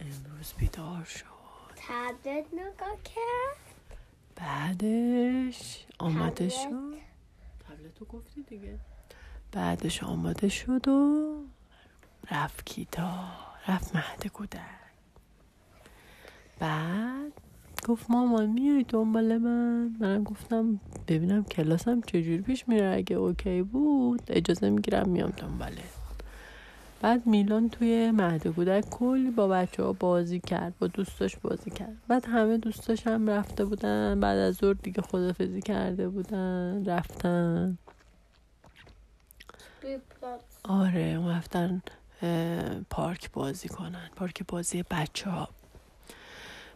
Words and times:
امروز 0.00 0.52
بیدار 0.58 1.04
شد 1.04 1.24
تبلت 1.76 2.46
نگاه 2.54 3.02
کرد. 3.04 3.96
بعدش 4.36 5.86
آماده 5.98 6.30
تبلت. 6.34 6.50
شد. 6.50 6.94
تبلت 7.68 7.98
رو 7.98 8.06
گفتی 8.06 8.42
دیگه. 8.42 8.78
بعدش 9.52 10.02
آماده 10.02 10.48
شد 10.48 10.88
و 10.88 11.44
رفت 12.30 12.66
کیتا 12.66 13.24
رفت 13.68 13.96
مهد 13.96 14.26
کودک. 14.26 14.60
بعد 16.58 17.32
گفت 17.84 18.10
مامان 18.10 18.46
میای 18.46 18.84
دنبال 18.88 19.38
من؟ 19.38 19.96
منم 20.00 20.24
گفتم 20.24 20.80
ببینم 21.08 21.44
کلاسم 21.44 22.00
چجوری 22.00 22.38
پیش 22.38 22.68
میره؟ 22.68 22.94
اگه 22.96 23.16
اوکی 23.16 23.62
بود 23.62 24.22
اجازه 24.28 24.70
می‌گیرم 24.70 25.08
میام 25.08 25.30
دنباله. 25.30 25.82
بعد 27.00 27.26
میلان 27.26 27.68
توی 27.68 28.10
مهد 28.10 28.48
کودک 28.48 28.90
کلی 28.90 29.30
با 29.30 29.48
بچه 29.48 29.82
ها 29.82 29.92
بازی 29.92 30.40
کرد 30.40 30.78
با 30.78 30.86
دوستاش 30.86 31.36
بازی 31.36 31.70
کرد. 31.70 31.96
بعد 32.08 32.24
همه 32.26 32.58
دوستاش 32.58 33.06
هم 33.06 33.30
رفته 33.30 33.64
بودن 33.64 34.20
بعد 34.20 34.38
از 34.38 34.54
ظهر 34.54 34.72
دیگه 34.82 35.02
خدافزی 35.02 35.62
کرده 35.62 36.08
بودن 36.08 36.84
رفتن. 36.84 37.78
آره 40.62 41.00
اون 41.00 41.28
رفتن 41.28 41.82
پارک 42.90 43.32
بازی 43.32 43.68
کنن. 43.68 44.10
پارک 44.16 44.42
بازی 44.48 44.82
بچه 44.82 45.30
ها 45.30 45.48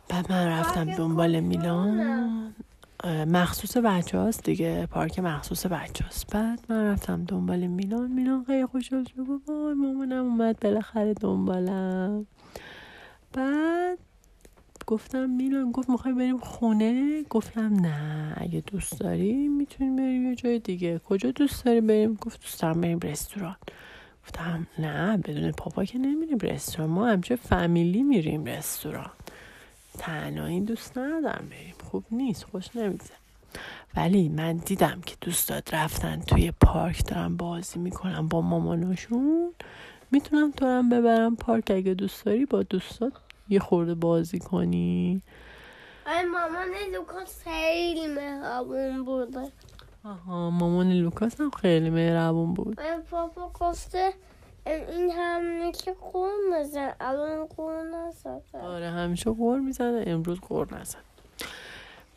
بعد 0.09 0.33
من 0.33 0.47
رفتم 0.47 0.85
دنبال 0.85 1.41
میلان. 1.41 2.55
مخصوص 3.29 3.77
بچه 3.77 4.19
هاست 4.19 4.45
دیگه 4.45 4.87
پارک 4.87 5.19
مخصوص 5.19 5.67
بچه 5.67 6.05
هاست 6.05 6.35
بعد 6.35 6.61
من 6.69 6.85
رفتم 6.85 7.25
دنبال 7.25 7.67
میلان. 7.67 8.11
میلان 8.11 8.45
خیلی 8.45 8.67
خوشحال 8.67 9.05
شد. 9.05 9.29
وای 9.49 9.75
مامانم 9.75 10.25
اومد 10.25 10.61
بالاخره 10.61 11.15
دنبالم. 11.15 12.27
بعد 13.33 13.99
گفتم 14.87 15.31
میلان 15.31 15.73
گفت 15.73 15.91
می‌خوای 15.91 16.15
بریم 16.15 16.39
خونه؟ 16.39 17.23
گفتم 17.31 17.81
نه 17.81 18.35
اگه 18.37 18.63
دوست 18.67 19.01
داری 19.01 19.49
می‌تونیم 19.49 19.97
بریم 19.97 20.29
یه 20.29 20.35
جای 20.35 20.59
دیگه. 20.59 20.99
کجا 20.99 21.31
دوست 21.31 21.65
داری 21.65 21.81
بریم؟ 21.81 22.15
گفت 22.15 22.41
دوست 22.41 22.63
دارم 22.63 22.81
بریم 22.81 22.99
رستوران. 22.99 23.57
گفتم 24.25 24.67
نه 24.79 25.17
بدون 25.17 25.53
پاپا 25.53 25.85
که 25.85 25.99
نمیریم 25.99 26.39
رستوران. 26.39 26.91
ما 26.91 27.07
همچه 27.07 27.37
فامیلی 27.37 28.03
میریم 28.03 28.45
رستوران. 28.45 29.11
تنهایی 29.99 30.61
دوست 30.61 30.99
ندارم 30.99 31.49
بریم. 31.51 31.75
خوب 31.91 32.05
نیست 32.11 32.45
خوش 32.45 32.77
نمیزه 32.77 33.15
ولی 33.97 34.29
من 34.29 34.57
دیدم 34.57 35.01
که 35.07 35.17
دوستات 35.21 35.75
رفتن 35.75 36.21
توی 36.21 36.53
پارک 36.61 37.07
دارن 37.07 37.37
بازی 37.37 37.79
می‌کنن 37.79 38.29
با 38.29 38.41
ماماناشون 38.41 39.53
می‌تونم 40.11 40.51
تو 40.51 40.67
هم 40.67 40.89
ببرم 40.89 41.37
پارک. 41.37 41.71
اگه 41.71 41.95
دوست 41.95 42.25
داری 42.25 42.47
با 42.47 42.63
دوستات 42.63 43.13
یه 43.49 43.61
خورده 43.61 43.95
بازی 43.95 44.39
کنی. 44.39 45.23
آی 46.07 46.25
مامان 46.25 46.69
لوکاس 46.93 47.43
خیلی 47.45 48.07
مهربون 48.07 49.05
بوده. 49.05 49.53
آها 50.05 50.51
مامان 50.51 50.93
لوکاس 50.93 51.41
هم 51.41 51.51
خیلی 51.51 51.91
مهربون 51.91 52.55
بود. 52.55 52.81
پاپا 53.11 53.51
گفته 53.61 54.13
این 54.69 55.11
همه 55.11 55.73
که 55.73 55.93
غر 56.13 56.59
میزنن 56.59 56.95
الان 57.01 57.47
غر 57.47 57.75
نزده. 57.75 58.59
آره 58.63 58.91
همیشه 58.91 59.31
غر 59.31 59.61
می‌زنه 59.61 60.05
امروز 60.07 60.41
غر 60.41 60.79
نزد. 60.81 61.09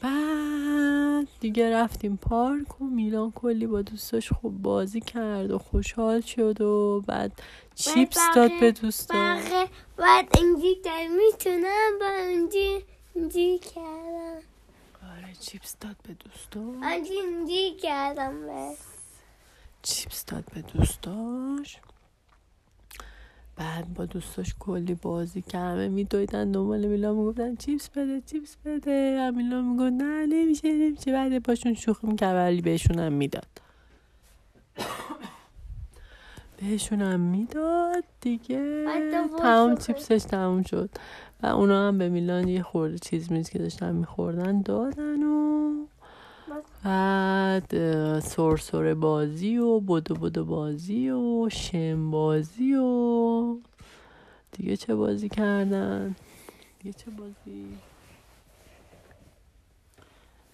بعد 0.02 1.28
دیگه 1.40 1.72
رفتیم 1.72 2.18
پارک 2.18 2.82
و 2.82 2.86
میلان 2.86 3.32
کلی 3.32 3.68
با 3.68 3.82
دوستاش 3.82 4.32
خوب 4.34 4.62
بازی 4.62 5.02
کرد 5.02 5.52
و 5.52 5.60
خوشحال 5.60 6.22
شد 6.22 6.62
و 6.62 7.04
بعد 7.08 7.32
چیپس 7.76 8.20
داد 8.36 8.52
به 8.60 8.72
دوستا 8.72 9.14
بقیه 9.14 9.68
بعد 9.98 10.28
اینجی 10.38 10.76
کرد 10.76 11.10
می‌تونم 11.12 12.00
با 12.00 12.06
اینجی 12.06 12.86
اینجی 13.16 13.60
کردم 13.60 14.42
آره 15.18 15.34
چیپس 15.40 15.76
داد 15.80 15.96
به 16.04 16.14
دوستا 16.14 16.88
اینجی 16.90 17.14
اینجی 17.14 17.72
کردم 17.72 18.48
بس. 18.48 18.78
چیپس 19.82 20.26
داد 20.26 20.44
به 20.54 20.62
دوستاش. 20.62 21.78
بعد 23.62 23.94
با 23.94 24.06
دوستاش 24.06 24.56
کلی 24.60 24.94
بازی 24.94 25.42
کرد 25.42 25.72
همه 25.74 25.88
میدویدن 25.88 26.52
دنبال 26.52 26.86
میلان 26.86 27.16
می‌گفتن 27.16 27.56
چیپس 27.56 27.90
بده 27.90 28.22
چیپس 28.26 28.58
بده. 28.66 29.18
هم 29.20 29.36
میلان 29.36 29.66
می‌گفت 29.66 29.92
نه 30.04 30.26
نمیشه 30.26 30.74
نمیشه. 30.74 31.12
بعد 31.12 31.44
باشون 31.44 31.74
شوخی 31.74 32.08
می‌کرد 32.08 32.36
ولی 32.36 32.62
بهشون 32.62 33.00
هم 33.00 33.14
می‌داد 33.14 33.48
بهشون 36.58 37.02
هم 37.02 37.20
می‌داد 37.20 38.04
دیگه 38.22 38.86
تمام. 39.38 39.76
چیپسش 39.76 40.24
تموم 40.24 40.64
شد. 40.64 40.90
و 41.44 41.48
اونا 41.48 41.88
هم 41.88 41.98
به 41.98 42.10
میلان 42.10 42.48
یه 42.48 42.64
خورده 42.64 43.00
چیز 43.00 43.32
میز 43.32 43.50
که 43.50 43.60
داشتن 43.60 43.96
میخوردن 43.96 44.62
دادن 44.62 45.24
و 45.24 45.41
بعد 46.84 48.20
سرسره 48.20 48.94
بازی 48.94 49.58
و 49.58 49.80
بدو 49.80 50.16
بدو 50.16 50.46
بازی 50.46 51.10
و 51.10 51.50
شم 51.52 52.12
بازی 52.12 52.74
و 52.74 53.58
دیگه 54.52 54.78
چه 54.78 54.96
بازی 54.96 55.30
کردن؟ 55.30 56.16
دیگه 56.80 56.98
چه 57.00 57.12
بازی؟ 57.12 57.66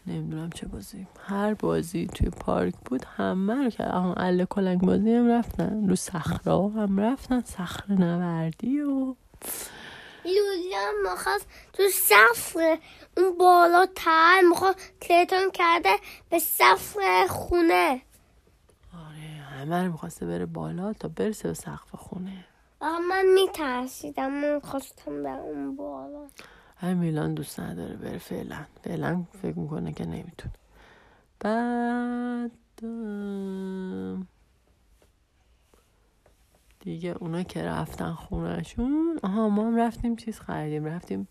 نمی‌دونم 0.08 0.50
چه 0.50 0.68
بازی. 0.68 1.08
هر 1.20 1.54
بازی 1.54 2.08
توی 2.08 2.30
پارک 2.30 2.74
بود 2.86 3.06
همه 3.06 3.54
رو 3.54 3.86
آها 3.86 4.14
اله 4.14 4.46
کلنگ 4.46 4.82
بازی 4.82 5.12
هم 5.12 5.28
رفتن. 5.28 5.90
رو 5.90 5.96
صخره 5.96 6.54
هم 6.54 7.00
رفتن. 7.00 7.42
صخره 7.42 8.02
نوردی 8.02 8.80
و 8.82 9.16
لولا 10.28 11.12
می‌خواست 11.12 11.48
تو 11.74 11.84
سفر 11.90 12.78
اون 13.18 13.38
بالا 13.38 13.86
تر 13.96 14.42
می‌خواست 14.50 14.80
تلتون 15.02 15.52
کرده 15.54 15.96
به 16.30 16.40
سفر 16.40 17.28
خونه. 17.30 18.02
آره 18.94 19.44
همه 19.60 19.84
رو 19.84 19.92
می‌خواسته 19.92 20.26
بره 20.26 20.46
بالا 20.46 20.94
تا 20.94 21.08
برسه 21.08 21.48
به 21.48 21.54
سقف 21.54 21.96
خونه. 21.96 22.46
آقا 22.80 23.00
من 23.00 23.26
میترسیدم 23.26 24.32
من 24.32 24.60
خواستم 24.60 25.24
به 25.24 25.30
اون 25.30 25.76
بالا. 25.76 26.28
های 26.82 26.94
میلان 26.94 27.34
دوست 27.34 27.60
نداره 27.60 27.96
بره 27.96 28.18
فعلا. 28.18 28.66
فعلا 28.84 29.24
فکر 29.42 29.60
می‌کنه 29.60 29.94
که 29.94 30.06
نمی‌تونه. 30.06 30.54
بعد 31.40 32.52
دیگه 36.88 37.16
اونا 37.20 37.44
که 37.44 37.64
رفتن 37.64 38.14
خونهشون 38.14 39.20
آها 39.24 39.50
ما 39.50 39.68
هم 39.68 39.76
رفتیم 39.76 40.16
چیز 40.16 40.40
خریدیم 40.40 40.86
رفتیم 40.86 41.28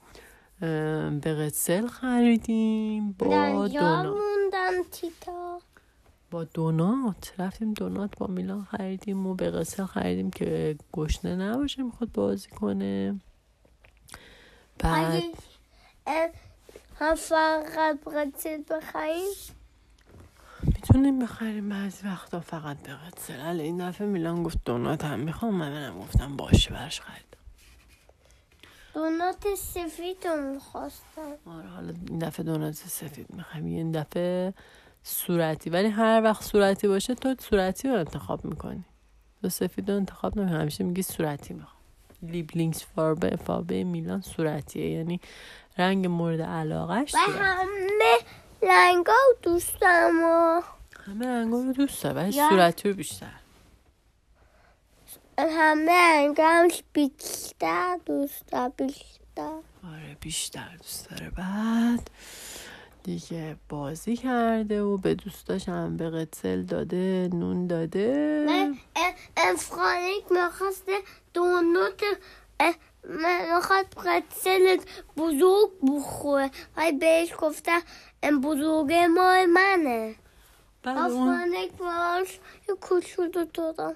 به 1.20 1.34
قتسل 1.34 1.86
خریدیم 1.86 3.12
با 3.12 3.68
دونات. 3.68 4.90
تیتا. 4.92 5.58
با 6.30 6.44
دونات. 6.44 7.32
رفتیم 7.38 7.72
دونات 7.72 8.18
با 8.18 8.26
میلان 8.26 8.64
خریدیم 8.64 9.26
و 9.26 9.34
به 9.34 9.50
قتسل 9.50 9.84
خریدیم 9.84 10.30
که 10.30 10.76
گشنه 10.92 11.36
نباشه 11.36 11.82
می‌خواد 11.82 12.12
بازی 12.12 12.48
کنه. 12.48 13.20
بعد 14.78 15.22
هم 16.98 17.14
فقط 17.14 17.98
قتل 18.08 18.62
بخریم؟ 18.70 19.28
می‌تونیم 20.88 21.18
بخریم 21.18 21.68
بعضی 21.68 22.08
وقتا 22.08 22.40
فقط 22.40 22.76
به 22.76 22.92
حالا 23.42 23.62
این 23.62 23.88
دفعه 23.88 24.06
میلان 24.06 24.42
گفت 24.42 24.58
دونات 24.64 25.04
هم 25.04 25.18
می‌خوام. 25.18 25.54
منم 25.54 25.98
گفتم 26.00 26.36
باشه 26.36 26.70
برش 26.70 27.00
خریدم 27.00 27.26
دونات 28.94 29.54
سفید 29.54 30.26
رو 30.26 30.52
می‌خواستم. 30.52 31.34
آره 31.46 31.68
حالا 31.68 31.94
این 32.08 32.18
دفعه 32.18 32.44
دونات 32.44 32.74
سفید 32.74 33.26
می‌خوایم 33.34 33.64
این 33.64 33.92
دفعه 33.92 34.54
صورتی. 35.02 35.70
ولی 35.70 35.88
هر 35.88 36.20
وقت 36.24 36.42
صورتی 36.42 36.88
باشه 36.88 37.14
تو 37.14 37.34
صورتی 37.38 37.88
رو 37.88 37.94
انتخاب 37.98 38.44
می‌کنی. 38.44 38.84
تو 39.42 39.48
سفید 39.48 39.90
رو 39.90 39.96
انتخاب 39.96 40.38
نمی‌کنی 40.38 40.60
همیشه 40.60 40.84
میگی 40.84 41.02
صورتی 41.02 41.54
می‌خوام. 41.54 41.82
لیبلینگز 42.22 42.82
فاربه 42.82 43.36
فابه 43.36 43.84
میلان 43.84 44.20
صورتیه. 44.20 44.90
یعنی 44.90 45.20
رنگ 45.78 46.06
مورد 46.06 46.40
علاقهش 46.42 47.14
و 47.14 47.18
همه 47.18 48.16
لنگا 48.62 49.12
و 49.12 49.42
دوستم 49.42 50.10
و 50.24 50.62
همه 51.06 51.26
رنگا 51.26 51.62
رو 51.62 51.72
دوست 51.72 52.02
داره 52.02 52.16
ولی 52.16 52.36
یا- 52.36 52.48
صورتی 52.48 52.88
رو 52.88 52.94
بیشتر. 52.94 53.26
همه 55.38 55.92
لنگامش 56.26 56.82
بیشتر 56.92 57.98
دوستم 58.06 58.72
بیشتر. 58.76 59.58
آره 59.84 60.16
بیشتر 60.20 60.76
دوست 60.76 61.10
داره. 61.10 61.30
بعد 61.30 62.10
دیگه 63.04 63.56
بازی 63.68 64.16
کرده 64.16 64.82
و 64.82 64.96
به 64.96 65.14
دوستاش 65.14 65.68
هم 65.68 65.96
به 65.96 66.10
قتل 66.10 66.62
داده 66.62 67.28
نون 67.32 67.66
داده. 67.66 68.44
من 68.48 68.76
افغانیک 69.36 70.24
می‌خواسته 70.32 70.92
دونات 71.34 72.02
اه، 72.60 72.74
من 73.04 73.54
می‌خواد 73.56 73.86
پرتسل 73.86 74.76
بزرگ 75.16 75.70
بخوره. 75.88 76.50
ولی 76.76 76.92
بهش 76.92 77.32
گفتم 77.38 77.80
بزرگ 78.42 78.92
مال 78.94 79.46
منه. 79.46 80.14
بعد 80.86 80.98
اون 80.98 81.28
آفرین 81.28 81.70
باش 81.78 82.38
یه 82.68 82.74
کوچولو 82.74 83.44
دادم 83.54 83.94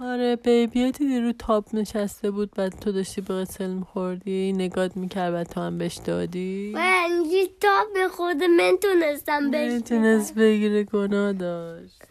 آره 0.00 0.36
بیبیه 0.36 0.90
دیدی 0.90 1.20
رو 1.20 1.32
تاب 1.32 1.64
نشسته 1.72 2.30
بود 2.30 2.50
بعد 2.50 2.78
تو 2.78 2.92
داشتی 2.92 3.20
به 3.20 3.34
قسل 3.34 3.66
میخوردی 3.66 4.52
نگات 4.52 4.96
می‌کرد 4.96 5.32
بعد 5.32 5.46
تو 5.46 5.60
هم 5.60 5.78
بهش 5.78 5.96
دادی؟ 5.96 6.72
و 6.74 6.78
اینجی 6.78 7.50
تا 7.60 7.84
به 7.94 8.08
خود 8.08 8.42
من 8.42 8.76
تونستم 8.82 9.50
بهش 9.50 9.70
نمی‌تونست 9.72 10.34
بگیره 10.34 10.84
گناه 10.84 11.32
داشت. 11.32 12.02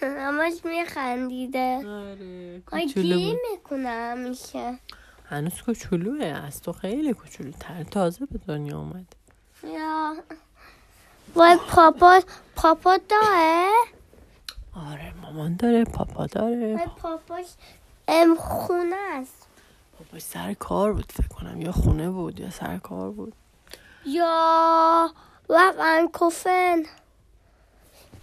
همش 0.02 0.52
میخندیده. 0.64 1.82
آره 1.86 2.60
کوچولو 2.60 3.34
می‌کنه 3.52 3.88
همیشه. 3.88 4.78
هنوز 5.28 5.62
کوچولوه 5.62 6.24
از 6.24 6.62
تو 6.62 6.72
خیلی 6.72 7.12
کوچولو 7.12 7.50
تر 7.50 7.84
تازه 7.84 8.26
به 8.26 8.38
دنیا 8.38 8.78
اومده 8.78 9.06
یا. 9.64 10.14
وای 11.36 11.56
پاپا 11.68 12.20
پاپا 12.56 12.96
داره؟ 13.08 13.68
آره 14.92 15.14
مامان 15.22 15.56
داره 15.56 15.84
پاپا 15.84 16.26
داره. 16.26 16.74
وای 16.76 16.86
پاپاش 17.02 17.46
ام 18.08 18.34
خونه 18.36 18.96
است. 19.12 19.46
پاپاش 19.98 20.22
سر 20.22 20.54
کار 20.54 20.92
بود 20.92 21.12
فکر 21.12 21.28
کنم 21.28 21.60
یا 21.60 21.72
خونه 21.72 22.10
بود 22.10 22.40
یا 22.40 22.50
سر 22.50 22.78
کار 22.78 23.10
بود. 23.10 23.32
یا 24.06 25.10
واقعا 25.48 26.08
کفن 26.20 26.82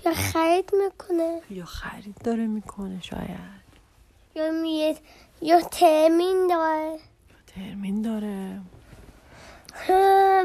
یا 0.05 0.13
خرید 0.13 0.71
می‌کنه. 0.83 1.41
یا 1.49 1.65
خرید 1.65 2.15
داره 2.23 2.47
می‌کنه 2.47 3.01
شاید. 3.01 3.63
یا 4.35 4.51
میاد 4.51 4.97
یا 5.41 5.61
تامین 5.61 6.47
داره. 6.47 6.91
یا 7.29 7.37
ترمین 7.47 8.01
داره. 8.01 8.61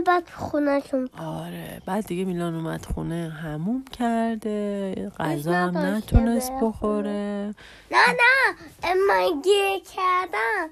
بعد 0.06 0.30
خونهشون 0.32 1.08
آره. 1.18 1.82
بعد 1.86 2.06
دیگه 2.06 2.24
میلان 2.24 2.54
اومد 2.54 2.84
خونه 2.84 3.28
هموم 3.42 3.84
کرده 3.84 5.10
غذا 5.18 5.52
هم 5.52 5.78
نتونست 5.78 6.52
بخوره. 6.62 7.54
نه 7.90 8.06
نه. 8.06 8.94
من 9.08 9.40
گیه 9.44 9.80
کردم. 9.80 10.68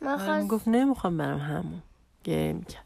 من 0.00 0.20
آره 0.20 0.42
می‌گفت 0.42 0.68
نمی‌خوام 0.68 1.16
برم 1.16 1.38
همون. 1.38 1.82
گریه 2.24 2.52
می‌کرد 2.52 2.82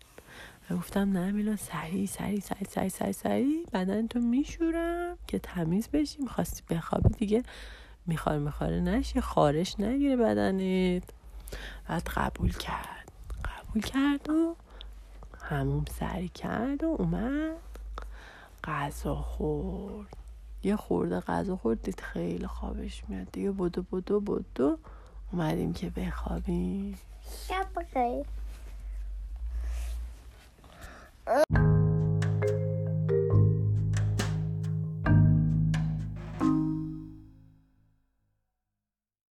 و 0.70 0.76
گفتم 0.76 1.12
نه 1.12 1.32
میلان 1.32 1.56
سریع 1.56 2.06
سریع 2.06 2.40
سریع 2.40 2.68
سریع 2.68 2.88
سریع 2.88 3.12
سریع. 3.12 3.66
بدن 3.72 4.06
تو 4.06 4.20
میشورم 4.20 5.18
که 5.26 5.38
تمیز 5.38 5.88
بشی. 5.88 6.22
می‌خواستی 6.22 6.62
بخوابی 6.70 7.08
دیگه. 7.08 7.42
میخوار 8.06 8.38
میخواره 8.38 8.80
نشه. 8.80 9.20
خارش 9.20 9.80
نگیره 9.80 10.16
بدنت. 10.16 11.02
بعد 11.88 12.08
قبول 12.16 12.52
کرد. 12.52 13.12
قبول 13.44 13.82
کرد 13.82 14.30
و 14.30 14.56
هموم 15.48 15.84
سری 15.98 16.28
کرد 16.28 16.84
و 16.84 16.96
اومد. 16.98 17.56
غذا 18.64 19.14
خورد. 19.14 20.16
یه 20.62 20.76
خورده 20.76 21.20
غذا 21.20 21.56
خورد 21.56 21.82
دید 21.82 22.00
خیلی 22.00 22.46
خوابش 22.46 23.04
میاد. 23.08 23.32
دیگه 23.32 23.50
بدو 23.50 23.82
بدو 23.82 24.20
بدو 24.20 24.78
اومدیم 25.32 25.72
که 25.72 25.90
بخوابیم. 25.90 26.98
شب 27.48 27.66
بخیر. 27.76 28.26